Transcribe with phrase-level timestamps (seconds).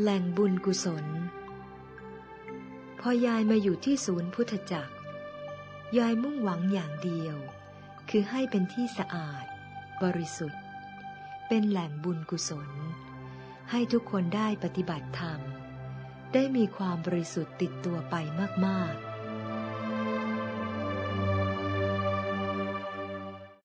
[0.00, 1.06] แหล่งบุญกุศล
[3.00, 4.94] พอยายมาอยู่ที่ศูนย์พุทธจักร
[5.98, 7.36] ยายมุ่งหวังอย่างเดียว
[8.10, 9.44] คือให้เป็นที่สะอาด
[10.02, 10.62] บริสุทธิ์
[11.48, 12.70] เป็นแหล่งบุญกุศล
[13.70, 15.40] ให้ทุกคนได้ปฏิบัติธรรม
[16.32, 18.14] ได้มีความบริสุทธิ์ติดตัวไป
[18.66, 19.13] มาก ๆ